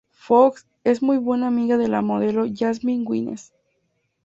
Fox 0.13 0.65
es 0.83 1.03
muy 1.03 1.19
buena 1.19 1.45
amiga 1.45 1.77
de 1.77 1.87
la 1.87 2.01
modelo 2.01 2.47
Jasmine 2.51 3.05
Guinness. 3.07 3.53